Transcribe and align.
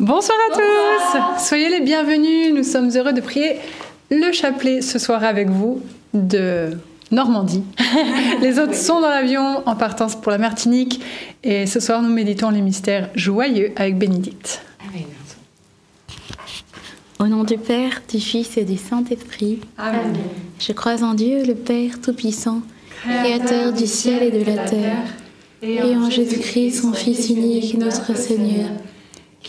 Bonsoir 0.00 0.38
à 0.50 0.56
tous, 0.56 1.44
soyez 1.46 1.68
les 1.68 1.80
bienvenus. 1.80 2.52
Nous 2.54 2.64
sommes 2.64 2.90
heureux 2.96 3.12
de 3.12 3.20
prier 3.20 3.56
le 4.10 4.32
chapelet 4.32 4.80
ce 4.80 4.98
soir 4.98 5.22
avec 5.22 5.48
vous 5.48 5.80
de 6.14 6.70
Normandie. 7.10 7.62
les 8.40 8.58
autres 8.58 8.74
sont 8.74 9.00
dans 9.00 9.10
l'avion 9.10 9.62
en 9.66 9.76
partance 9.76 10.16
pour 10.16 10.32
la 10.32 10.38
Martinique 10.38 11.00
et 11.44 11.66
ce 11.66 11.78
soir 11.78 12.02
nous 12.02 12.08
méditons 12.08 12.50
les 12.50 12.62
mystères 12.62 13.10
joyeux 13.14 13.72
avec 13.76 13.98
Bénédicte. 13.98 14.62
Amen. 14.88 15.04
Au 17.20 17.26
nom 17.26 17.44
du 17.44 17.58
Père, 17.58 18.02
du 18.08 18.18
Fils 18.18 18.56
et 18.56 18.64
du 18.64 18.78
Saint-Esprit. 18.78 19.60
Amen. 19.78 20.16
Je 20.58 20.72
crois 20.72 21.02
en 21.04 21.14
Dieu, 21.14 21.44
le 21.44 21.54
Père 21.54 22.00
Tout-Puissant, 22.00 22.62
Créateur 23.04 23.72
du 23.72 23.86
ciel 23.86 24.22
et 24.22 24.30
de 24.30 24.44
la 24.44 24.64
terre, 24.64 25.04
et 25.60 25.80
en 25.96 26.08
Jésus-Christ, 26.08 26.80
son 26.80 26.92
Fils 26.92 27.28
unique, 27.30 27.76
notre 27.78 28.16
Seigneur, 28.16 28.70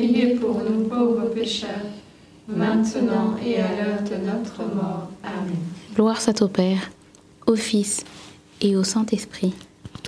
priez 0.00 0.34
pour 0.34 0.62
nous 0.68 0.84
pauvres 0.84 1.26
pécheurs, 1.34 1.86
maintenant 2.48 3.36
et 3.44 3.56
à 3.56 3.68
l'heure 3.76 4.02
de 4.02 4.26
notre 4.26 4.74
mort. 4.74 5.08
Amen. 5.22 5.58
Gloire 5.94 6.20
soit 6.20 6.40
au 6.42 6.48
Père, 6.48 6.90
au 7.46 7.54
Fils 7.54 8.04
et 8.60 8.76
au 8.76 8.84
Saint-Esprit. 8.84 9.52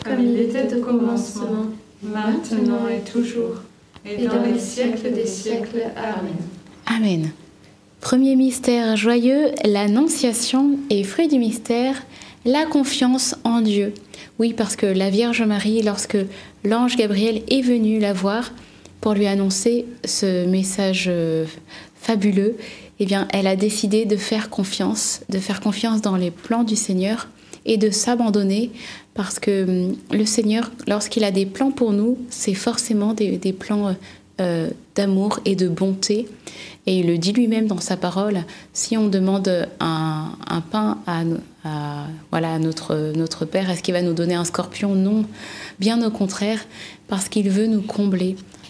Comme 0.05 0.21
il 0.21 0.39
était 0.39 0.75
au 0.75 0.81
commencement, 0.81 1.67
maintenant 2.03 2.89
et 2.89 3.09
toujours, 3.11 3.63
et 4.05 4.27
dans 4.27 4.43
les 4.43 4.59
siècles 4.59 5.13
des 5.13 5.27
siècles. 5.27 5.83
Amen. 5.97 6.37
Amen. 6.87 7.31
Premier 8.01 8.35
mystère 8.35 8.97
joyeux, 8.97 9.51
l'Annonciation 9.65 10.79
et 10.91 11.05
fruit 11.05 11.29
du 11.29 11.39
mystère, 11.39 12.03
la 12.45 12.65
confiance 12.67 13.37
en 13.45 13.61
Dieu. 13.61 13.93
Oui, 14.41 14.55
parce 14.55 14.75
que 14.75 14.87
la 14.87 15.11
Vierge 15.11 15.43
Marie, 15.43 15.83
lorsque 15.83 16.19
l'ange 16.65 16.97
Gabriel 16.97 17.43
est 17.49 17.63
venu 17.63 18.01
la 18.01 18.13
voir 18.13 18.51
pour 19.03 19.15
lui 19.15 19.27
annoncer 19.27 19.85
ce 20.05 20.47
message 20.47 21.07
euh, 21.09 21.45
fabuleux, 21.97 22.57
eh 23.01 23.05
bien, 23.05 23.27
elle 23.33 23.49
a 23.49 23.57
décidé 23.57 24.07
de 24.07 24.17
faire 24.17 24.49
confiance, 24.49 25.23
de 25.29 25.39
faire 25.39 25.61
confiance 25.61 26.01
dans 26.01 26.17
les 26.17 26.31
plans 26.31 26.63
du 26.63 26.77
Seigneur 26.77 27.29
et 27.67 27.77
de 27.77 27.91
s'abandonner 27.91 28.71
parce 29.15 29.41
que 29.41 29.65
hum, 29.89 29.97
le 30.13 30.25
Seigneur, 30.25 30.71
lorsqu'il 30.87 31.25
a 31.25 31.33
des 31.33 31.47
plans 31.47 31.73
pour 31.73 31.93
nous, 31.93 32.17
c'est 32.31 32.55
forcément 32.55 33.13
des, 33.13 33.39
plans 33.53 33.97
euh, 34.41 34.71
d'amour 34.95 35.41
et 35.45 35.57
de 35.57 35.69
bonté. 35.69 36.29
Et 36.87 37.01
il 37.01 37.09
le 37.09 37.19
dit 37.19 37.33
lui-même 37.33 37.67
dans 37.67 37.81
sa 37.81 37.97
parole, 37.97 38.45
si 38.73 38.97
on 38.97 39.09
demande 39.09 39.69
un, 39.81 40.63
pain 40.71 40.99
à, 41.07 42.07
voilà, 42.31 42.59
notre, 42.61 43.13
notre 43.17 43.47
Père, 43.47 43.69
est-ce 43.69 43.83
qu'il 43.83 43.95
va 43.95 44.03
nous 44.03 44.15
donner 44.15 44.35
un 44.35 44.45
scorpion? 44.45 44.95
Non, 44.95 45.25
bien 45.79 46.05
au 46.05 46.11
contraire, 46.11 46.61
parce 47.09 47.29
qu'il 47.29 47.51
veut 47.51 47.67
nous 47.67 47.83
combler. 47.83 48.37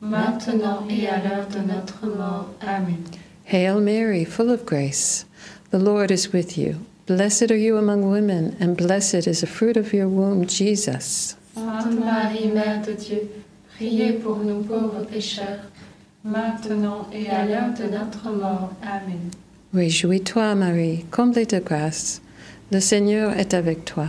maintenant 0.00 0.86
et 0.88 1.06
à 1.08 1.22
l'heure 1.22 1.48
de 1.48 1.58
notre 1.60 2.06
mort. 2.06 2.48
Amen. 2.62 3.04
Hail 3.44 3.80
Mary, 3.80 4.24
full 4.24 4.50
of 4.50 4.64
grace, 4.66 5.24
the 5.70 5.78
Lord 5.78 6.10
is 6.10 6.32
with 6.32 6.58
you. 6.58 6.76
Blessed 7.06 7.50
are 7.50 7.56
you 7.56 7.78
among 7.78 8.10
women, 8.10 8.54
and 8.60 8.76
blessed 8.76 9.26
is 9.26 9.40
the 9.40 9.46
fruit 9.46 9.76
of 9.76 9.94
your 9.94 10.08
womb, 10.08 10.46
Jesus. 10.46 11.36
Sainte 11.54 11.98
Marie, 11.98 12.50
Mère 12.52 12.84
de 12.84 12.92
Dieu, 12.92 13.30
priez 13.76 14.12
pour 14.12 14.36
nous 14.36 14.62
pauvres 14.62 15.06
pécheurs, 15.10 15.64
maintenant 16.22 17.06
et 17.12 17.28
à 17.30 17.46
l'heure 17.46 17.72
de 17.74 17.84
notre 17.90 18.30
mort. 18.30 18.74
Amen. 18.82 19.30
Réjouis-toi, 19.74 20.54
Marie, 20.54 21.06
comblée 21.10 21.46
de 21.46 21.58
grâce. 21.58 22.20
Le 22.70 22.80
Seigneur 22.80 23.32
est 23.32 23.54
avec 23.54 23.86
toi. 23.86 24.08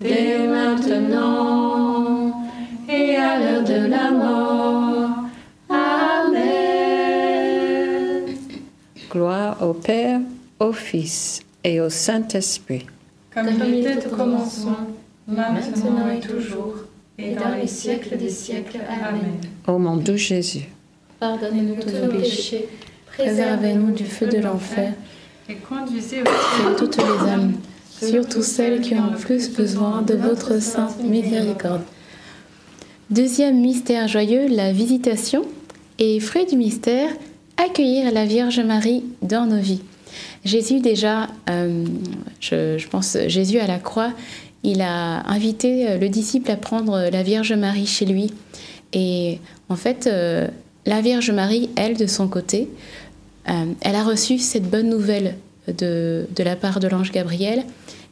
dès 0.00 0.46
maintenant 0.46 2.44
et 2.88 3.16
à 3.16 3.38
l'heure 3.38 3.64
de 3.64 3.86
la 3.86 4.10
mort. 4.10 5.10
Amen. 5.68 6.38
gloire 9.10 9.62
au 9.62 9.72
Père, 9.74 10.20
au 10.60 10.72
Fils 10.72 11.40
et 11.64 11.80
au 11.80 11.90
Saint-Esprit. 11.90 12.86
Comme 13.34 13.48
il 13.48 13.86
était 13.86 14.06
au 14.06 14.10
commencement, 14.10 14.86
maintenant 15.26 16.08
et 16.10 16.20
toujours, 16.20 16.76
et 17.18 17.34
dans 17.34 17.54
les 17.60 17.66
siècles 17.66 18.16
des 18.16 18.30
siècles. 18.30 18.80
Amen. 18.88 19.40
Ô 19.66 19.78
mon 19.78 19.96
doux 19.96 20.16
Jésus, 20.16 20.68
Pardonnez-nous 21.20 21.74
Tous 21.76 21.90
nos 21.90 22.12
péchés. 22.12 22.68
Préservez-nous 23.06 23.90
du 23.90 24.04
feu 24.04 24.26
de 24.28 24.38
l'enfer. 24.38 24.92
Et 25.48 25.56
conduisez 25.56 26.22
au 26.22 26.24
Et 26.24 26.76
toutes 26.76 26.96
les 26.96 27.28
âmes, 27.28 27.54
surtout 28.00 28.42
celles 28.42 28.80
qui 28.80 28.94
ont 28.94 29.12
plus 29.18 29.50
besoin 29.50 30.02
de 30.02 30.14
votre 30.14 30.60
sainte 30.60 31.02
miséricorde. 31.02 31.82
Deuxième 33.10 33.60
mystère 33.60 34.08
joyeux, 34.08 34.48
la 34.48 34.72
visitation. 34.72 35.42
Et 35.98 36.20
fruit 36.20 36.46
du 36.46 36.56
mystère, 36.56 37.10
accueillir 37.56 38.12
la 38.12 38.24
Vierge 38.24 38.60
Marie 38.60 39.02
dans 39.22 39.46
nos 39.46 39.60
vies. 39.60 39.82
Jésus 40.44 40.80
déjà, 40.80 41.26
euh, 41.50 41.84
je, 42.40 42.86
pense, 42.86 43.16
Jésus 43.26 43.58
à 43.58 43.66
la 43.66 43.78
croix, 43.78 44.12
il 44.62 44.80
a 44.80 45.28
invité 45.28 45.88
euh, 45.88 45.98
le 45.98 46.08
disciple 46.08 46.50
à 46.50 46.56
prendre 46.56 47.08
la 47.10 47.22
Vierge 47.22 47.52
Marie 47.52 47.86
chez 47.86 48.06
lui. 48.06 48.32
Et 48.92 49.38
en 49.68 49.76
fait, 49.76 50.06
euh, 50.06 50.48
la 50.86 51.00
Vierge 51.00 51.30
Marie, 51.30 51.70
elle, 51.76 51.96
de 51.96 52.06
son 52.06 52.28
côté, 52.28 52.68
euh, 53.48 53.64
elle 53.80 53.94
a 53.94 54.04
reçu 54.04 54.38
cette 54.38 54.68
bonne 54.68 54.88
nouvelle 54.88 55.36
de, 55.76 56.26
la 56.38 56.56
part 56.56 56.80
de 56.80 56.88
l'ange 56.88 57.12
Gabriel. 57.12 57.64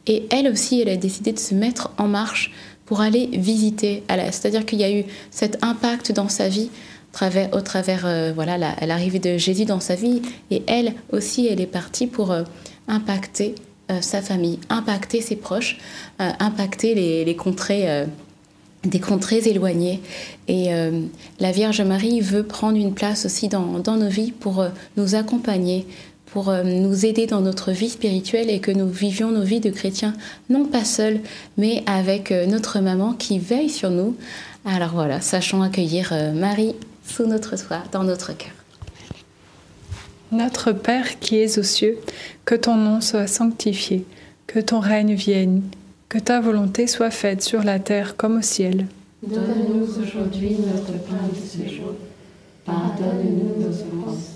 Et 0.07 0.27
elle 0.31 0.49
aussi, 0.49 0.81
elle 0.81 0.89
a 0.89 0.97
décidé 0.97 1.33
de 1.33 1.39
se 1.39 1.55
mettre 1.55 1.91
en 1.99 2.07
marche 2.07 2.53
pour 2.85 3.01
aller 3.01 3.29
visiter. 3.33 4.05
C'est-à-dire 4.09 4.65
qu'il 4.65 4.81
y 4.81 4.85
a 4.85 4.93
eu 4.93 5.05
cet 5.31 5.63
impact 5.65 6.13
dans 6.13 6.29
sa 6.29 6.49
vie 6.49 6.71
au 7.53 7.61
travers 7.61 8.05
euh, 8.05 8.33
voilà, 8.35 8.59
la- 8.59 8.75
l'arrivée 8.87 9.19
de 9.19 9.39
Jésus 9.39 9.65
dans 9.65 9.81
sa 9.81 9.95
vie. 9.95 10.23
Et 10.51 10.63
elle 10.67 10.95
aussi, 11.13 11.47
elle 11.47 11.61
est 11.61 11.67
partie 11.67 12.07
pour 12.07 12.31
euh, 12.31 12.43
impacter 12.89 13.55
euh, 13.91 14.01
sa 14.01 14.21
famille, 14.21 14.59
impacter 14.69 15.21
ses 15.21 15.37
proches, 15.37 15.79
impacter 16.19 16.95
les, 16.95 17.37
contrées. 17.37 18.07
des 18.85 19.01
contrées 19.01 19.43
éloignées. 19.47 20.01
Et 20.49 20.69
la 21.41 21.53
Vierge 21.53 21.81
Marie 21.83 22.21
veut 22.21 22.45
prendre 22.45 22.79
une 22.79 22.95
place 22.95 23.27
aussi 23.27 23.49
dans, 23.49 23.83
nos 23.97 24.09
vies 24.09 24.33
pour 24.33 24.65
nous 24.97 25.15
accompagner, 25.15 25.87
pour 26.27 26.49
euh, 26.49 26.63
nous 26.63 27.07
aider 27.07 27.27
dans 27.27 27.41
notre 27.41 27.73
vie 27.73 27.89
spirituelle 27.89 28.51
et 28.51 28.61
que 28.61 28.71
nous 28.71 28.89
vivions 28.89 29.31
nos 29.31 29.43
vies 29.43 29.61
de 29.61 29.71
chrétiens, 29.71 30.15
non 30.51 30.67
pas 30.67 30.85
seuls, 30.85 31.21
mais 31.57 31.83
avec 31.87 32.31
euh, 32.31 32.47
notre 32.47 32.81
maman 32.81 33.15
qui 33.15 33.39
veille 33.39 33.71
sur 33.71 33.91
nous. 33.91 34.17
Alors 34.65 34.91
voilà, 34.91 35.21
sachons 35.21 35.63
accueillir 35.63 36.11
euh, 36.13 36.33
Marie 36.33 36.75
sous 37.07 37.27
notre 37.27 37.57
toit, 37.57 37.83
dans 37.93 38.05
notre 38.05 38.37
cœur. 38.37 38.51
Notre 40.33 40.73
Père 40.73 41.21
qui 41.21 41.39
es 41.39 41.59
aux 41.59 41.63
cieux, 41.63 41.99
que 42.45 42.57
ton 42.57 42.75
nom 42.75 43.01
soit 43.01 43.29
sanctifié, 43.29 44.05
que 44.47 44.59
ton 44.59 44.81
règne 44.81 45.15
vienne, 45.15 45.63
que 46.09 46.19
ta 46.19 46.41
volonté 46.41 46.87
soit 46.87 47.11
faite 47.11 47.43
sur 47.43 47.63
la 47.63 47.79
terre 47.79 48.17
comme 48.17 48.39
au 48.39 48.43
ciel. 48.43 48.87
Donne-nous 49.23 50.03
aujourd'hui 50.03 50.57
notre 50.59 51.01
pain 51.05 51.29
de 51.33 51.37
ce 51.37 51.75
jour. 51.75 51.95
Pardonne-nous 52.65 53.63
nos 53.63 53.71
offenses, 53.71 54.36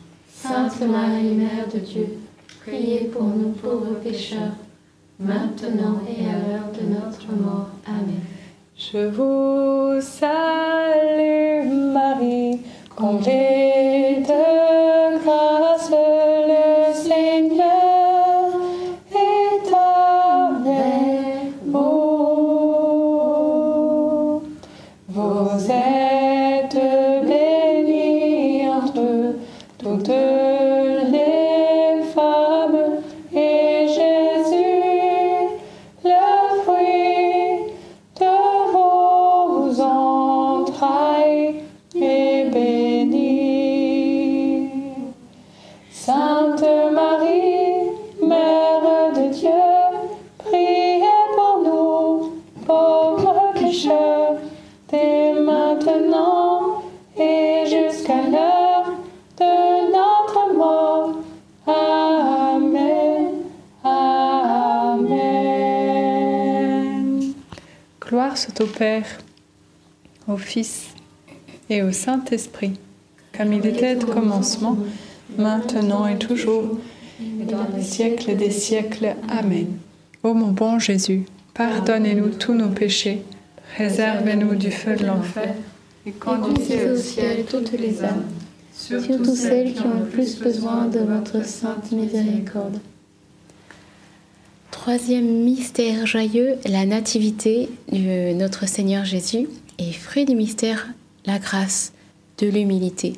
Sainte 0.41 0.81
Marie, 0.81 1.35
Mère 1.35 1.67
de 1.71 1.77
Dieu, 1.77 2.17
priez 2.65 3.01
pour 3.13 3.23
nous 3.23 3.49
pauvres 3.49 3.93
pécheurs, 4.03 4.55
maintenant 5.19 6.01
et 6.07 6.25
à 6.25 6.31
l'heure 6.31 6.71
de 6.73 6.95
notre 6.95 7.27
mort. 7.31 7.69
Amen. 7.85 8.21
Je 8.75 9.07
vous 9.07 10.01
salue 10.01 11.67
Marie, 11.93 12.59
comblée 12.95 14.23
de 14.27 14.50
entre 29.83 30.03
toutes 30.03 30.60
Saint-Esprit, 72.21 72.73
comme 73.35 73.53
il 73.53 73.65
était 73.65 73.95
au 74.03 74.07
commencement, 74.07 74.77
maintenant 75.37 76.05
et 76.05 76.17
toujours, 76.17 76.77
et 77.19 77.45
dans 77.45 77.65
les 77.75 77.83
siècles 77.83 78.35
des 78.35 78.51
siècles. 78.51 79.15
Amen. 79.27 79.67
Ô 80.23 80.33
mon 80.33 80.51
bon 80.51 80.77
Jésus, 80.77 81.23
pardonnez-nous 81.53 82.29
tous 82.29 82.53
nos 82.53 82.69
péchés, 82.69 83.23
réservez-nous 83.77 84.55
du 84.55 84.69
feu 84.69 84.95
de 84.95 85.05
l'enfer, 85.05 85.55
et 86.05 86.11
Conduisez 86.11 86.91
au 86.91 86.97
ciel 86.97 87.45
toutes 87.49 87.71
les 87.71 88.03
âmes, 88.03 88.25
surtout 88.71 89.35
celles 89.35 89.73
qui 89.73 89.81
ont 89.81 89.99
le 89.99 90.05
plus 90.05 90.39
besoin 90.39 90.85
de 90.85 90.99
votre 90.99 91.43
sainte 91.43 91.91
miséricorde. 91.91 92.79
Troisième 94.69 95.43
mystère 95.43 96.05
joyeux, 96.05 96.55
la 96.65 96.85
nativité 96.85 97.69
de 97.91 98.33
notre 98.33 98.67
Seigneur 98.67 99.05
Jésus 99.05 99.47
et 99.79 99.91
fruit 99.91 100.25
du 100.25 100.35
mystère, 100.35 100.87
la 101.25 101.39
grâce 101.39 101.93
de 102.41 102.47
l'humilité. 102.47 103.13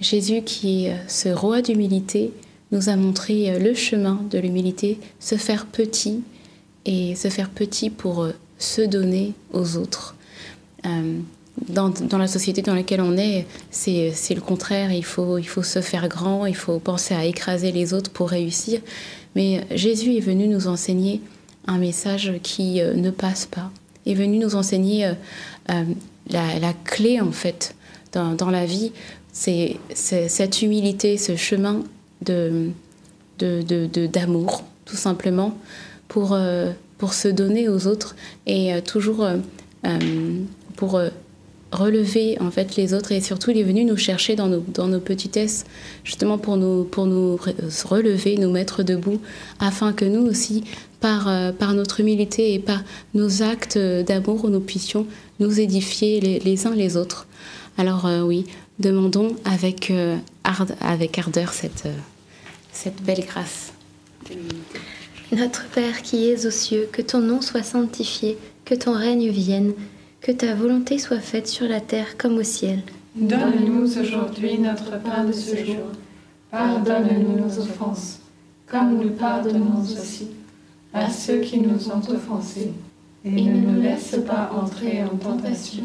Jésus 0.00 0.42
qui 0.42 0.86
est 0.86 0.96
ce 1.08 1.28
roi 1.28 1.62
d'humilité 1.62 2.32
nous 2.72 2.88
a 2.88 2.96
montré 2.96 3.58
le 3.58 3.72
chemin 3.74 4.20
de 4.30 4.38
l'humilité, 4.38 4.98
se 5.20 5.36
faire 5.36 5.66
petit 5.66 6.22
et 6.84 7.14
se 7.14 7.28
faire 7.28 7.48
petit 7.48 7.88
pour 7.88 8.28
se 8.58 8.82
donner 8.82 9.32
aux 9.52 9.76
autres. 9.76 10.16
Euh, 10.84 11.20
dans, 11.68 12.18
la 12.18 12.26
société 12.26 12.62
dans 12.62 12.74
laquelle 12.74 13.00
on 13.00 13.16
est, 13.16 13.46
c'est 13.70 14.34
le 14.34 14.40
contraire. 14.40 14.92
Il 14.92 15.04
faut, 15.04 15.40
se 15.40 15.80
faire 15.80 16.08
grand, 16.08 16.46
il 16.46 16.54
faut 16.54 16.78
penser 16.78 17.14
à 17.14 17.24
écraser 17.24 17.72
les 17.72 17.94
autres 17.94 18.10
pour 18.10 18.28
réussir. 18.30 18.80
Mais 19.34 19.66
Jésus 19.74 20.16
est 20.16 20.20
venu 20.20 20.48
nous 20.48 20.66
enseigner 20.66 21.20
un 21.66 21.78
message 21.78 22.34
qui 22.42 22.80
euh, 22.80 22.94
ne 22.94 23.10
passe 23.10 23.46
pas. 23.46 23.70
Est 24.04 24.14
venu 24.14 24.38
nous 24.38 24.54
enseigner 24.54 25.06
euh, 25.06 25.12
euh, 25.70 25.84
la, 26.30 26.72
clé, 26.84 27.20
en 27.20 27.32
fait, 27.32 27.74
dans, 28.12 28.50
la 28.50 28.64
vie. 28.66 28.92
C'est 29.32 29.76
cette 29.94 30.62
humilité, 30.62 31.18
ce 31.18 31.36
chemin 31.36 31.82
de, 32.22 32.70
d'amour, 33.38 34.64
tout 34.84 34.96
simplement, 34.96 35.56
pour, 36.08 36.32
euh, 36.32 36.72
pour 36.98 37.12
se 37.12 37.28
donner 37.28 37.68
aux 37.68 37.86
autres 37.86 38.16
et 38.46 38.72
euh, 38.72 38.80
toujours 38.80 39.26
pour 40.76 41.00
relever 41.72 42.38
en 42.40 42.50
fait 42.50 42.76
les 42.76 42.94
autres 42.94 43.12
et 43.12 43.20
surtout 43.20 43.50
il 43.50 43.58
est 43.58 43.64
venu 43.64 43.84
nous 43.84 43.96
chercher 43.96 44.36
dans 44.36 44.46
nos, 44.46 44.60
dans 44.60 44.86
nos 44.86 45.00
petitesses 45.00 45.64
justement 46.04 46.38
pour 46.38 46.56
nous, 46.56 46.84
pour 46.84 47.06
nous 47.06 47.36
relever, 47.84 48.36
nous 48.36 48.50
mettre 48.50 48.82
debout 48.82 49.20
afin 49.58 49.92
que 49.92 50.04
nous 50.04 50.22
aussi 50.26 50.64
par, 51.00 51.28
euh, 51.28 51.52
par 51.52 51.74
notre 51.74 52.00
humilité 52.00 52.54
et 52.54 52.58
par 52.58 52.82
nos 53.14 53.42
actes 53.42 53.78
d'amour 53.78 54.48
nous 54.48 54.60
puissions 54.60 55.06
nous 55.40 55.60
édifier 55.60 56.40
les 56.42 56.66
uns 56.66 56.74
les 56.74 56.96
autres. 56.96 57.26
Alors 57.78 58.06
euh, 58.06 58.22
oui, 58.22 58.46
demandons 58.78 59.36
avec, 59.44 59.90
euh, 59.90 60.16
ard 60.44 60.66
avec 60.80 61.18
ardeur 61.18 61.52
cette, 61.52 61.88
cette 62.72 63.02
belle 63.02 63.24
grâce. 63.26 63.72
Notre 65.32 65.66
Père 65.68 66.02
qui 66.02 66.28
es 66.28 66.46
aux 66.46 66.50
cieux, 66.50 66.88
que 66.90 67.02
ton 67.02 67.20
nom 67.20 67.40
soit 67.40 67.62
sanctifié, 67.62 68.38
que 68.64 68.74
ton 68.74 68.92
règne 68.92 69.28
vienne 69.28 69.72
que 70.26 70.32
ta 70.32 70.56
volonté 70.56 70.98
soit 70.98 71.20
faite 71.20 71.46
sur 71.46 71.68
la 71.68 71.80
terre 71.80 72.16
comme 72.18 72.36
au 72.36 72.42
ciel. 72.42 72.82
Donne-nous 73.14 73.96
aujourd'hui 73.96 74.58
notre 74.58 75.00
pain 75.00 75.24
de 75.24 75.30
ce 75.30 75.54
jour. 75.54 75.92
Pardonne-nous 76.50 77.38
nos 77.38 77.58
offenses, 77.60 78.18
comme 78.66 78.98
nous 78.98 79.10
pardonnons 79.10 79.82
aussi 79.82 80.26
à 80.92 81.10
ceux 81.10 81.42
qui 81.42 81.60
nous 81.60 81.90
ont 81.90 82.02
offensés. 82.12 82.72
Et 83.24 83.44
ne 83.44 83.70
nous 83.70 83.80
laisse 83.80 84.16
pas 84.26 84.50
entrer 84.52 85.04
en 85.04 85.16
tentation, 85.16 85.84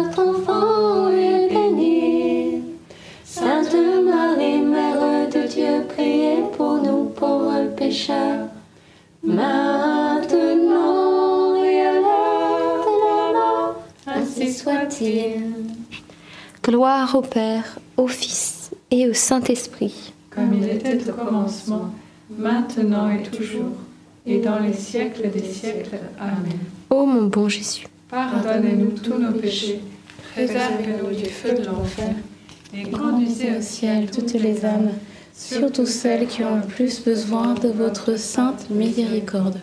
pécheurs, 8.01 8.47
maintenant 9.23 9.55
et 11.63 11.81
à 11.81 11.93
l'heure 11.93 12.85
de 12.85 12.91
la 13.05 13.31
mort. 13.33 13.75
Ainsi 14.07 14.51
soit-il. 14.51 15.53
Gloire 16.63 17.13
au 17.15 17.21
Père, 17.21 17.77
au 17.97 18.07
Fils 18.07 18.71
et 18.89 19.07
au 19.07 19.13
Saint-Esprit. 19.13 20.13
Comme 20.29 20.53
il 20.53 20.67
était 20.69 21.09
au 21.09 21.13
commencement, 21.13 21.93
maintenant 22.29 23.09
et 23.11 23.21
toujours, 23.23 23.77
et 24.25 24.39
dans 24.39 24.59
les 24.59 24.73
siècles 24.73 25.29
des 25.29 25.43
siècles. 25.43 25.99
Amen. 26.19 26.59
Ô 26.89 27.05
mon 27.05 27.27
bon 27.27 27.49
Jésus, 27.49 27.85
Pardonnez-nous 28.09 28.91
tous 28.99 29.17
nos 29.17 29.31
péchés, 29.31 29.81
préservez-nous 30.33 31.15
du 31.15 31.25
feu 31.25 31.53
de 31.53 31.65
l'enfer, 31.65 32.15
et 32.73 32.89
conduisez 32.89 33.57
au 33.57 33.61
ciel 33.61 34.09
toutes 34.09 34.33
les 34.33 34.65
âmes, 34.65 34.91
surtout 35.33 35.85
celles 35.85 36.27
qui 36.27 36.43
ont 36.43 36.57
le 36.57 36.67
plus 36.67 37.01
besoin 37.03 37.53
de 37.55 37.69
votre 37.69 38.17
sainte 38.17 38.69
miséricorde. 38.69 39.59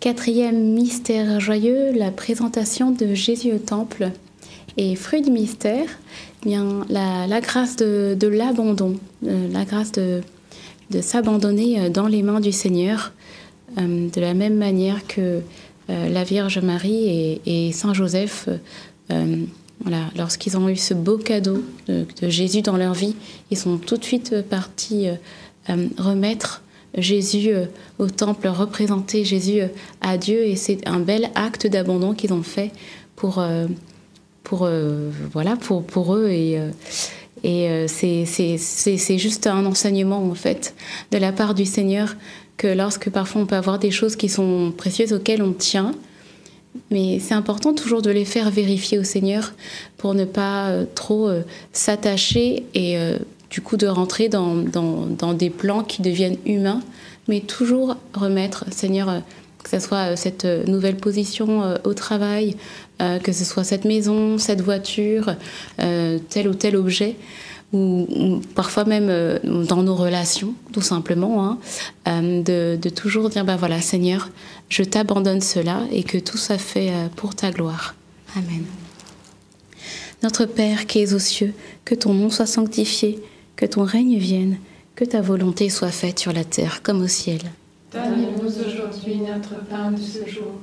Quatrième 0.00 0.74
mystère 0.74 1.40
joyeux, 1.40 1.92
la 1.92 2.12
présentation 2.12 2.92
de 2.92 3.14
Jésus 3.14 3.52
au 3.52 3.58
temple. 3.58 4.10
Et 4.76 4.94
fruit 4.94 5.22
du 5.22 5.32
mystère, 5.32 5.88
eh 6.44 6.48
bien, 6.48 6.86
la, 6.88 7.40
grâce 7.40 7.74
de, 7.74 8.16
l'abandon, 8.28 8.94
euh, 9.26 9.48
la 9.50 9.64
grâce 9.64 9.90
de, 9.90 10.20
de 10.90 11.00
s'abandonner 11.00 11.80
euh, 11.80 11.88
dans 11.88 12.06
les 12.06 12.22
mains 12.22 12.38
du 12.38 12.52
Seigneur, 12.52 13.12
euh, 13.76 14.08
de 14.08 14.20
la 14.20 14.34
même 14.34 14.56
manière 14.56 15.06
que 15.06 15.40
la 15.88 16.22
Vierge 16.22 16.58
Marie 16.58 17.40
et, 17.46 17.68
et 17.68 17.72
Saint 17.72 17.94
Joseph, 17.94 18.46
lorsqu'ils 20.16 20.56
ont 20.56 20.68
eu 20.68 20.76
ce 20.76 20.94
beau 20.94 21.18
cadeau 21.18 21.62
de, 21.88 22.06
Jésus 22.22 22.62
dans 22.62 22.76
leur 22.76 22.94
vie, 22.94 23.14
ils 23.50 23.56
sont 23.56 23.78
tout 23.78 23.96
de 23.96 24.04
suite 24.04 24.42
partis 24.48 25.08
euh, 25.08 25.14
euh, 25.70 25.88
remettre 25.98 26.62
Jésus 26.96 27.50
euh, 27.50 27.66
au 27.98 28.08
temple, 28.08 28.48
représenter 28.48 29.24
Jésus 29.24 29.60
euh, 29.60 29.68
à 30.00 30.16
Dieu, 30.16 30.44
et 30.44 30.56
c'est 30.56 30.86
un 30.88 31.00
bel 31.00 31.30
acte 31.34 31.66
d'abandon 31.66 32.14
qu'ils 32.14 32.32
ont 32.32 32.42
fait 32.42 32.72
pour, 33.16 33.38
euh, 33.38 33.66
pour, 34.42 34.64
euh, 34.64 35.10
voilà, 35.32 35.56
pour, 35.56 35.84
pour 35.84 36.14
eux. 36.14 36.28
Et, 36.28 36.58
euh, 36.58 36.70
et 37.44 37.68
euh, 37.68 37.86
c'est 37.88 39.18
juste 39.18 39.46
un 39.46 39.66
enseignement, 39.66 40.24
en 40.24 40.34
fait, 40.34 40.74
de 41.12 41.18
la 41.18 41.32
part 41.32 41.54
du 41.54 41.66
Seigneur, 41.66 42.16
que 42.56 42.66
lorsque 42.66 43.10
parfois 43.10 43.42
on 43.42 43.46
peut 43.46 43.56
avoir 43.56 43.78
des 43.78 43.92
choses 43.92 44.16
qui 44.16 44.28
sont 44.28 44.72
précieuses 44.76 45.12
auxquelles 45.12 45.42
on 45.42 45.52
tient, 45.52 45.92
mais 46.90 47.18
c'est 47.20 47.34
important 47.34 47.74
toujours 47.74 48.02
de 48.02 48.10
les 48.10 48.24
faire 48.24 48.50
vérifier 48.50 48.98
au 48.98 49.04
Seigneur 49.04 49.52
pour 49.96 50.14
ne 50.14 50.24
pas 50.24 50.68
euh, 50.68 50.84
trop 50.94 51.28
euh, 51.28 51.42
s'attacher 51.72 52.64
et 52.74 52.98
euh, 52.98 53.18
du 53.50 53.60
coup 53.60 53.76
de 53.76 53.86
rentrer 53.86 54.28
dans, 54.28 54.54
des 55.34 55.50
plans 55.50 55.82
qui 55.82 56.02
deviennent 56.02 56.36
humains, 56.44 56.82
mais 57.28 57.40
toujours 57.40 57.96
remettre, 58.14 58.66
Seigneur, 58.70 59.22
que 59.62 59.70
ce 59.70 59.80
soit 59.80 60.16
cette 60.16 60.44
nouvelle 60.44 60.96
position 60.96 61.62
au 61.84 61.94
travail, 61.94 62.56
que 62.98 63.32
ce 63.32 63.46
soit 63.46 63.64
cette 63.64 63.86
maison, 63.86 64.36
cette 64.36 64.60
voiture, 64.60 65.34
tel 65.78 66.46
ou 66.46 66.52
tel 66.52 66.76
objet, 66.76 67.16
ou, 67.72 68.40
parfois 68.54 68.84
même 68.84 69.08
euh, 69.10 69.38
dans 69.64 69.82
nos 69.82 69.94
relations, 69.94 70.54
tout 70.72 70.80
simplement, 70.80 71.44
hein, 71.44 71.58
euh, 72.08 72.76
de, 72.76 72.88
toujours 72.88 73.28
dire, 73.28 73.44
bah 73.44 73.56
voilà, 73.56 73.80
Seigneur, 73.80 74.30
je 74.68 74.82
t'abandonne 74.82 75.40
cela 75.40 75.82
et 75.92 76.02
que 76.02 76.18
tout 76.18 76.38
soit 76.38 76.58
fait 76.58 76.90
euh, 76.90 77.08
pour 77.14 77.34
ta 77.34 77.50
gloire. 77.50 77.94
Amen. 78.36 78.64
Notre 80.22 80.46
Père 80.46 80.86
qui 80.86 81.00
es 81.00 81.12
aux 81.12 81.18
cieux, 81.18 81.52
que 81.84 81.94
ton 81.94 82.14
nom 82.14 82.30
soit 82.30 82.46
sanctifié, 82.46 83.20
que 83.56 83.66
ton 83.66 83.84
règne 83.84 84.16
vienne, 84.16 84.56
que 84.94 85.04
ta 85.04 85.20
volonté 85.20 85.68
soit 85.68 85.90
faite 85.90 86.18
sur 86.18 86.32
la 86.32 86.44
terre 86.44 86.82
comme 86.82 87.02
au 87.02 87.06
ciel. 87.06 87.40
Donne-nous 87.92 88.46
aujourd'hui 88.46 89.18
notre 89.18 89.64
pain 89.66 89.92
de 89.92 90.00
ce 90.00 90.28
jour. 90.28 90.54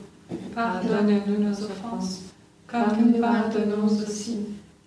Pardonne-nous 0.54 1.38
nos 1.38 1.54
offenses, 1.54 2.22
comme 2.68 3.12
nous 3.14 3.22
pardonnons 3.22 3.86
aussi 3.86 4.40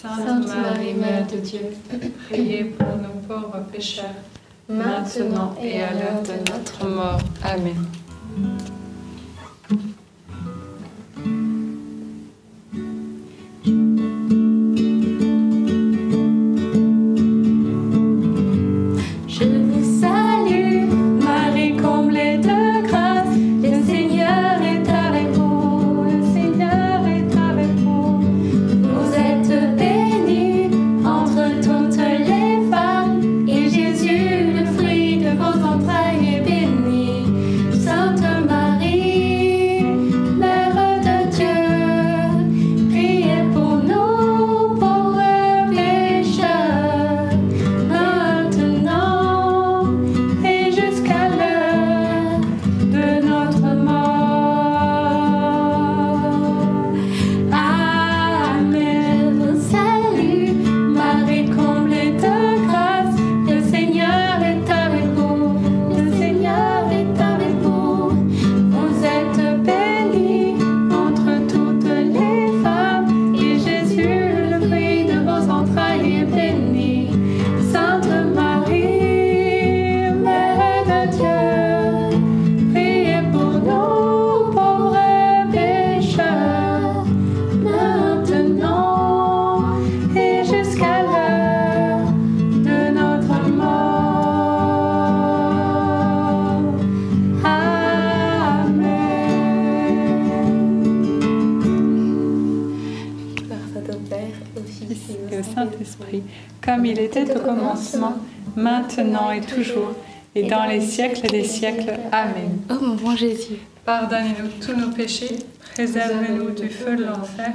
Sainte 0.00 0.46
Marie, 0.46 0.94
Mère 0.94 1.26
de 1.26 1.36
Dieu, 1.36 1.60
priez 2.30 2.64
pour 2.64 2.88
nous 2.96 3.20
pauvres 3.28 3.62
pécheurs, 3.70 4.06
maintenant 4.66 5.54
et 5.62 5.82
à 5.82 5.92
l'heure 5.92 6.22
de 6.22 6.50
notre 6.50 6.88
mort. 6.88 7.20
Amen. 7.42 7.76
Toujours, 109.54 109.94
et 110.34 110.44
dans 110.44 110.64
les 110.64 110.80
siècles 110.80 111.26
des 111.28 111.44
siècles. 111.44 111.92
Amen. 112.12 112.58
Oh 112.70 112.74
mon 112.80 112.94
bon 112.94 113.16
Jésus, 113.16 113.58
Pardonnez-nous 113.84 114.64
tous 114.64 114.78
nos 114.78 114.90
péchés, 114.92 115.36
préservez-nous 115.74 116.50
du 116.50 116.68
feu 116.68 116.96
de 116.96 117.04
l'enfer, 117.04 117.52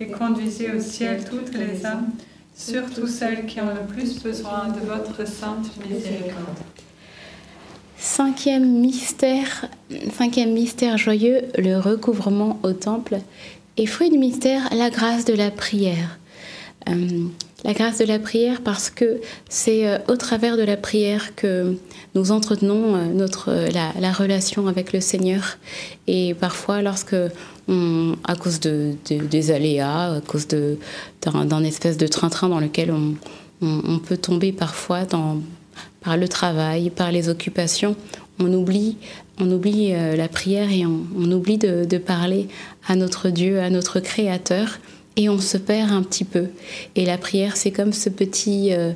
et 0.00 0.08
conduisez 0.08 0.72
au 0.72 0.80
ciel 0.80 1.24
toutes 1.24 1.54
les 1.54 1.84
âmes, 1.86 2.08
surtout 2.54 3.06
celles 3.06 3.46
qui 3.46 3.60
ont 3.60 3.72
le 3.74 3.86
plus 3.86 4.22
besoin 4.22 4.68
de 4.68 4.86
votre 4.86 5.26
sainte 5.26 5.70
miséricorde. 5.88 6.58
Cinquième 7.98 8.80
mystère, 8.80 9.66
cinquième 10.12 10.52
mystère 10.52 10.98
joyeux, 10.98 11.42
le 11.56 11.78
recouvrement 11.78 12.58
au 12.62 12.72
temple. 12.72 13.18
Et 13.78 13.86
fruit 13.86 14.10
du 14.10 14.18
mystère, 14.18 14.68
la 14.72 14.90
grâce 14.90 15.24
de 15.24 15.34
la 15.34 15.50
prière. 15.50 16.18
Euh, 16.88 17.26
la 17.64 17.72
grâce 17.72 17.98
de 17.98 18.04
la 18.04 18.18
prière 18.18 18.60
parce 18.62 18.90
que 18.90 19.20
c'est 19.48 19.88
euh, 19.88 19.98
au 20.08 20.16
travers 20.16 20.56
de 20.56 20.62
la 20.62 20.76
prière 20.76 21.34
que 21.34 21.74
nous 22.14 22.30
entretenons 22.30 22.94
euh, 22.94 23.06
notre, 23.06 23.50
euh, 23.50 23.68
la, 23.70 23.92
la 23.98 24.12
relation 24.12 24.68
avec 24.68 24.92
le 24.92 25.00
Seigneur. 25.00 25.58
Et 26.06 26.34
parfois, 26.34 26.82
lorsque 26.82 27.16
à 27.68 28.36
cause 28.36 28.60
de, 28.60 28.92
de- 29.10 29.26
des 29.26 29.50
aléas, 29.50 30.14
à 30.16 30.20
cause 30.20 30.46
d'un 30.46 31.64
espèce 31.64 31.96
de 31.96 32.06
train-train 32.06 32.48
dans 32.48 32.60
lequel 32.60 32.92
on, 32.92 33.14
on- 33.62 33.98
peut 33.98 34.16
tomber 34.16 34.52
parfois 34.52 35.04
dans, 35.04 35.40
par 36.00 36.16
le 36.16 36.28
travail, 36.28 36.90
par 36.90 37.10
les 37.10 37.28
occupations. 37.28 37.96
On 38.38 38.52
oublie, 38.52 38.98
on 39.40 39.50
oublie 39.50 39.90
la 39.92 40.28
prière 40.28 40.70
et 40.70 40.86
on, 40.86 41.32
oublie 41.32 41.58
de 41.58 41.98
parler 41.98 42.46
à 42.86 42.94
notre 42.94 43.30
Dieu, 43.30 43.58
à 43.60 43.68
notre 43.70 43.98
Créateur, 43.98 44.78
et 45.16 45.28
on 45.28 45.38
se 45.38 45.56
perd 45.56 45.90
un 45.90 46.02
petit 46.02 46.24
peu. 46.24 46.48
Et 46.94 47.04
la 47.04 47.18
prière, 47.18 47.56
c'est 47.56 47.70
comme 47.70 47.92
ce 47.92 48.08
petit, 48.08 48.72
euh, 48.72 48.92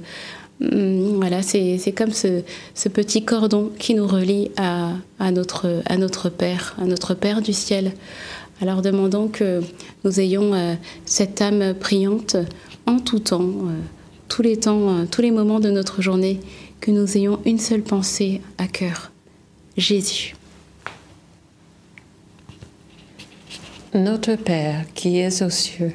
petit 2.89 3.25
cordon 3.25 3.71
qui 3.79 3.95
nous 3.95 4.07
relie 4.07 4.51
à, 4.57 4.93
notre, 5.31 6.29
Père, 6.29 6.77
à 6.79 6.85
notre 6.85 7.15
Père 7.15 7.41
du 7.41 7.53
ciel. 7.53 7.93
Alors 8.61 8.83
demandons 8.83 9.29
que 9.29 9.63
nous 10.05 10.21
ayons 10.21 10.53
euh, 10.53 10.75
cette 11.07 11.41
âme 11.41 11.75
priante 11.75 12.37
en 12.87 12.99
tout 12.99 13.21
temps, 13.21 13.41
euh, 13.41 13.79
tous 14.29 14.43
les 14.43 14.59
temps, 14.59 15.07
tous 15.11 15.23
les 15.23 15.31
moments 15.31 15.61
de 15.61 15.71
notre 15.71 16.03
journée, 16.03 16.41
que 16.81 16.91
nous 16.91 17.17
ayons 17.17 17.41
une 17.47 17.59
seule 17.59 17.83
pensée 17.83 18.41
à 18.59 18.67
cœur, 18.67 19.11
Jésus. 19.77 20.35
Notre 23.93 24.37
Père 24.37 24.85
qui 24.95 25.19
es 25.19 25.43
aux 25.43 25.51
cieux, 25.51 25.95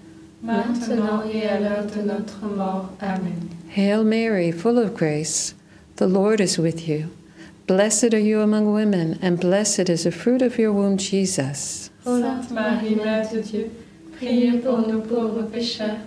maintenant 0.43 1.23
et 1.31 1.47
à 1.47 1.59
l'heure 1.59 1.85
de 1.85 2.01
notre 2.01 2.45
mort. 2.45 2.89
Amen. 3.01 3.49
Hail 3.69 4.03
Mary, 4.03 4.51
full 4.51 4.77
of 4.77 4.93
grace, 4.93 5.53
the 5.97 6.07
Lord 6.07 6.41
is 6.41 6.57
with 6.57 6.87
you. 6.87 7.09
Blessed 7.67 8.13
are 8.13 8.19
you 8.19 8.41
among 8.41 8.73
women, 8.73 9.17
and 9.21 9.39
blessed 9.39 9.89
is 9.89 10.03
the 10.03 10.11
fruit 10.11 10.41
of 10.41 10.57
your 10.57 10.73
womb, 10.73 10.97
Jesus. 10.97 11.89
Sainte 12.03 12.51
Marie, 12.51 12.95
Mère 12.95 13.29
de 13.31 13.41
Dieu, 13.41 13.71
priez 14.17 14.61
pour 14.61 14.79
nous 14.87 15.01
pauvres 15.01 15.43
pécheurs, 15.43 15.99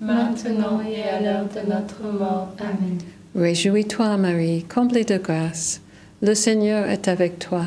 maintenant 0.00 0.80
et 0.86 1.02
à 1.02 1.20
l'heure 1.20 1.46
de 1.46 1.68
notre 1.68 2.02
mort. 2.12 2.50
Amen. 2.60 2.98
Réjouis-toi, 3.34 4.16
Marie, 4.18 4.64
comblée 4.64 5.04
de 5.04 5.16
grâce. 5.16 5.80
Le 6.22 6.34
Seigneur 6.34 6.86
est 6.88 7.08
avec 7.08 7.38
toi. 7.38 7.66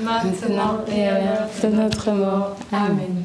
maintenant 0.00 0.84
et 0.88 1.06
à 1.06 1.18
l'heure 1.18 1.48
de 1.62 1.68
notre 1.68 2.10
mort. 2.12 2.56
Amen. 2.72 3.24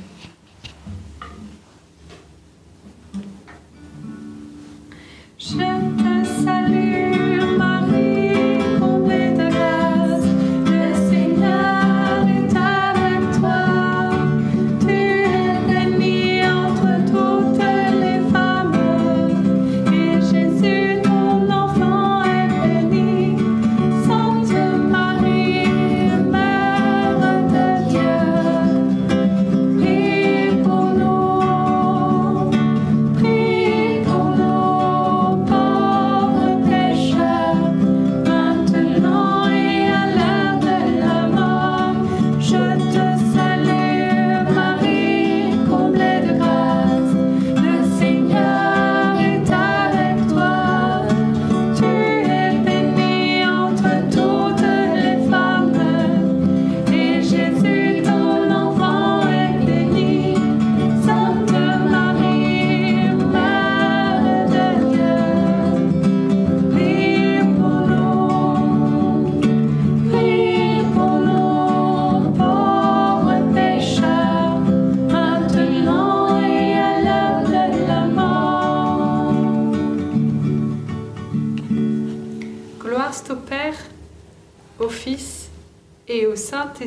Je 5.39 5.53
te 5.53 6.43
salue, 6.43 6.86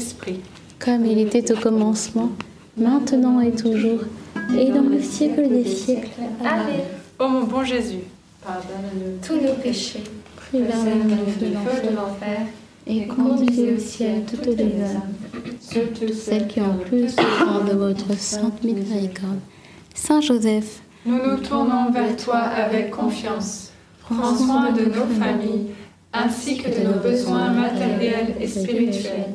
Saint-Esprit. 0.00 0.40
Comme 0.78 1.04
il 1.04 1.18
était 1.18 1.52
au 1.52 1.56
commencement, 1.56 2.30
maintenant 2.76 3.40
et 3.40 3.52
toujours, 3.52 4.00
et 4.56 4.70
dans 4.70 4.82
le 4.82 5.00
siècle 5.02 5.46
des 5.48 5.64
siècles. 5.64 6.08
Amen. 6.40 6.80
Ô 7.18 7.28
mon 7.28 7.44
bon 7.44 7.62
Jésus, 7.64 8.04
Pardonne-nous 8.42 9.18
tous 9.22 9.34
nos 9.46 9.54
péchés. 9.62 10.02
Préserve-nous 10.36 11.16
du 11.16 11.54
feu 11.54 11.90
de 11.90 11.94
l'enfer 11.94 12.46
et 12.86 13.06
conduisez 13.06 13.74
au 13.74 13.78
ciel 13.78 14.22
toutes 14.24 14.46
les 14.46 14.82
âmes, 14.82 15.12
surtout 15.60 16.12
celles 16.14 16.46
qui 16.48 16.62
ont 16.62 16.78
plus 16.78 17.02
besoin 17.02 17.64
de 17.70 17.76
votre 17.76 18.16
sainte 18.16 18.64
miséricorde. 18.64 19.40
Saint 19.94 20.22
Joseph, 20.22 20.80
nous 21.04 21.18
nous 21.18 21.36
tournons 21.36 21.90
vers 21.90 22.16
toi 22.16 22.38
avec 22.38 22.90
confiance. 22.90 23.70
Prends 24.00 24.34
soin 24.34 24.72
de 24.72 24.86
nos 24.86 25.06
familles 25.20 25.66
ainsi 26.12 26.56
que 26.56 26.68
de 26.68 26.88
nos 26.88 27.00
besoins 27.00 27.50
matériels 27.50 28.34
et 28.40 28.48
spirituels. 28.48 29.34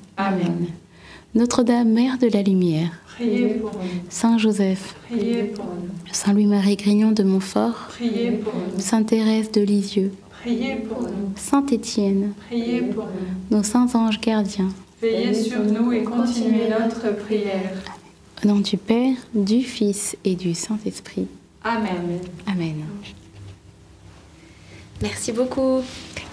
Amen. 0.27 0.67
Notre-Dame, 1.33 1.89
Mère 1.93 2.17
de 2.17 2.27
la 2.27 2.41
Lumière, 2.43 2.91
Priez 3.15 3.47
pour 3.55 3.71
nous. 3.71 3.89
Saint 4.09 4.37
Joseph, 4.37 4.95
Priez 5.09 5.43
pour 5.43 5.65
nous. 5.65 5.89
Saint 6.11 6.33
Louis-Marie 6.33 6.75
Grignon 6.75 7.11
de 7.11 7.23
Montfort, 7.23 7.87
Priez 7.89 8.31
pour 8.31 8.53
nous. 8.53 8.79
Sainte 8.79 9.07
Thérèse 9.07 9.51
de 9.51 9.61
Lisieux, 9.61 10.11
Priez 10.41 10.75
pour 10.75 11.01
nous. 11.03 11.31
Saint 11.37 11.65
Étienne, 11.67 12.33
Priez 12.49 12.81
pour 12.81 13.05
nous. 13.05 13.57
nos 13.57 13.63
saints 13.63 13.87
anges 13.93 14.19
gardiens, 14.19 14.69
Veillez 15.01 15.33
sur 15.33 15.63
nous 15.63 15.91
et 15.93 16.03
continuez 16.03 16.67
notre 16.69 17.15
prière. 17.15 17.71
au 18.43 18.47
nom 18.47 18.59
du 18.59 18.77
Père, 18.77 19.15
du 19.33 19.61
Fils 19.61 20.15
et 20.25 20.35
du 20.35 20.53
Saint-Esprit. 20.53 21.27
Amen. 21.63 22.19
Amen. 22.47 22.75
Merci 25.01 25.31
beaucoup. 25.31 25.81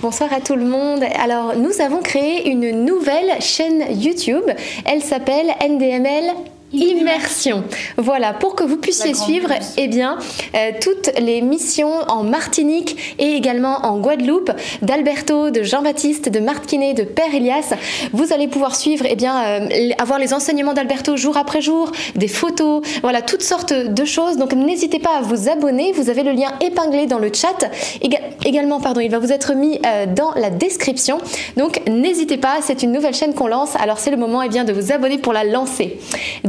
Bonsoir 0.01 0.33
à 0.33 0.41
tout 0.41 0.55
le 0.55 0.65
monde. 0.65 1.03
Alors, 1.19 1.57
nous 1.57 1.81
avons 1.81 2.01
créé 2.01 2.51
une 2.51 2.85
nouvelle 2.85 3.41
chaîne 3.41 3.85
YouTube. 3.91 4.45
Elle 4.85 5.03
s'appelle 5.03 5.47
NDML 5.67 6.35
Immersion. 6.73 7.65
Voilà, 7.97 8.35
pour 8.35 8.55
que 8.55 8.63
vous 8.63 8.77
puissiez 8.77 9.15
suivre 9.15 9.49
eh 9.79 9.89
bien, 9.89 10.19
euh, 10.55 10.71
toutes 10.81 11.11
les 11.19 11.41
missions 11.41 11.93
en 12.09 12.23
Martinique 12.25 13.15
et 13.19 13.33
également 13.33 13.87
en 13.87 13.99
Guadeloupe 13.99 14.51
d'Alberto, 14.83 15.51
de 15.51 15.63
Jean-Baptiste, 15.63 16.29
de 16.29 16.41
Martinet, 16.41 16.93
de 16.93 17.05
Père 17.05 17.35
Elias. 17.35 17.73
Vous 18.13 18.33
allez 18.35 18.49
pouvoir 18.49 18.77
suivre, 18.77 19.07
eh 19.09 19.17
bien, 19.17 19.43
euh, 19.63 19.91
avoir 19.99 20.19
les 20.19 20.35
enseignements 20.35 20.75
d'Alberto 20.75 21.17
jour 21.17 21.37
après 21.39 21.63
jour, 21.63 21.91
des 22.17 22.29
photos, 22.29 22.83
voilà, 23.03 23.23
toutes 23.23 23.43
sortes 23.43 23.73
de 23.73 24.05
choses. 24.05 24.37
Donc 24.37 24.53
n'hésitez 24.53 24.99
pas 24.99 25.17
à 25.19 25.21
vous 25.23 25.49
abonner. 25.49 25.93
Vous 25.93 26.11
avez 26.11 26.23
le 26.23 26.33
lien 26.33 26.53
épinglé 26.61 27.07
dans 27.07 27.19
le 27.19 27.31
chat. 27.33 27.71
Éga- 28.03 28.21
également, 28.45 28.79
pardon, 28.81 29.01
il 29.01 29.11
va 29.11 29.19
vous 29.19 29.33
être 29.33 29.55
mis 29.55 29.81
euh, 29.87 30.05
dans 30.07 30.33
la 30.35 30.51
description. 30.51 31.19
Donc 31.57 31.81
n'hésitez 31.89 32.37
pas, 32.37 32.57
c'est 32.63 32.83
une 32.83 32.93
nouvelle 32.93 33.15
chaîne 33.15 33.33
qu'on 33.35 33.47
lance. 33.47 33.71
Alors 33.81 33.99
c'est 33.99 34.11
le 34.11 34.19
moment 34.19 34.43
eh 34.43 34.49
bien, 34.51 34.65
de 34.65 34.73
vous 34.75 34.93
abonner 34.93 35.17
pour 35.19 35.33
la 35.33 35.45
lancer. 35.45 35.99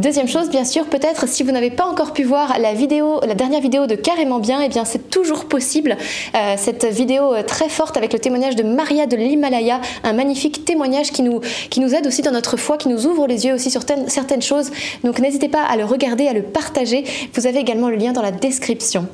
Deuxième 0.09 0.27
chose, 0.27 0.49
bien 0.49 0.65
sûr, 0.65 0.85
peut-être 0.85 1.27
si 1.27 1.43
vous 1.43 1.51
n'avez 1.51 1.69
pas 1.69 1.85
encore 1.85 2.13
pu 2.13 2.23
voir 2.23 2.57
la 2.59 2.73
vidéo, 2.73 3.19
la 3.27 3.35
dernière 3.35 3.61
vidéo 3.61 3.85
de 3.85 3.93
Carrément 3.93 4.39
Bien, 4.39 4.59
eh 4.59 4.67
bien 4.67 4.83
c'est 4.83 5.11
toujours 5.11 5.45
possible. 5.45 5.95
Euh, 6.35 6.55
cette 6.57 6.83
vidéo 6.85 7.31
euh, 7.35 7.43
très 7.43 7.69
forte 7.69 7.95
avec 7.95 8.11
le 8.11 8.17
témoignage 8.17 8.55
de 8.55 8.63
Maria 8.63 9.05
de 9.05 9.15
l'Himalaya, 9.15 9.79
un 10.03 10.13
magnifique 10.13 10.65
témoignage 10.65 11.11
qui 11.11 11.21
nous, 11.21 11.41
qui 11.69 11.79
nous 11.79 11.93
aide 11.93 12.07
aussi 12.07 12.23
dans 12.23 12.31
notre 12.31 12.57
foi, 12.57 12.77
qui 12.77 12.89
nous 12.89 13.05
ouvre 13.05 13.27
les 13.27 13.45
yeux 13.45 13.53
aussi 13.53 13.69
sur 13.69 13.85
ten- 13.85 14.09
certaines 14.09 14.41
choses. 14.41 14.71
Donc 15.03 15.19
n'hésitez 15.19 15.47
pas 15.47 15.61
à 15.61 15.77
le 15.77 15.85
regarder, 15.85 16.27
à 16.27 16.33
le 16.33 16.41
partager. 16.41 17.03
Vous 17.35 17.45
avez 17.45 17.59
également 17.59 17.89
le 17.89 17.95
lien 17.97 18.11
dans 18.11 18.23
la 18.23 18.31
description. 18.31 19.05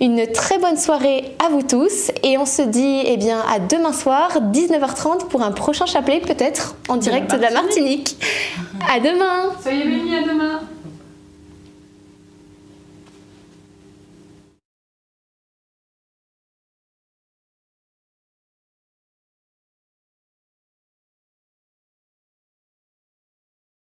Une 0.00 0.24
très 0.28 0.58
bonne 0.58 0.76
soirée 0.76 1.24
à 1.44 1.48
vous 1.48 1.62
tous 1.62 2.12
et 2.22 2.38
on 2.38 2.46
se 2.46 2.62
dit 2.62 3.00
eh 3.06 3.16
bien 3.16 3.40
à 3.52 3.58
demain 3.58 3.92
soir 3.92 4.38
19h30 4.52 5.26
pour 5.30 5.42
un 5.42 5.50
prochain 5.50 5.86
chapelet 5.86 6.20
peut-être 6.20 6.76
en 6.88 6.96
direct 6.96 7.34
de 7.34 7.40
la 7.42 7.50
Martinique. 7.50 8.16
À 8.94 9.00
demain. 9.00 9.50
Soyez 9.60 9.82
bénis 9.84 10.14
à 10.14 10.22
demain. 10.22 10.43
감사합니다. 10.44 10.83